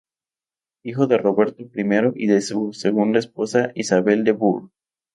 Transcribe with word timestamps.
Hijo 0.83 1.05
de 1.05 1.19
Roberto 1.19 1.61
I 1.61 1.69
y 2.15 2.25
de 2.25 2.41
su 2.41 2.73
segunda 2.73 3.19
esposa, 3.19 3.71
Isabel 3.75 4.23
de 4.23 4.31
Burgh. 4.31 4.71